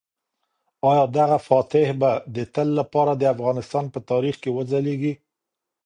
آیا 0.89 1.05
دغه 1.17 1.37
فاتح 1.47 1.87
به 2.01 2.11
د 2.35 2.37
تل 2.53 2.67
لپاره 2.79 3.11
د 3.15 3.23
افغانستان 3.35 3.85
په 3.93 3.99
تاریخ 4.11 4.35
کې 4.43 4.49
وځلیږي؟ 4.57 5.13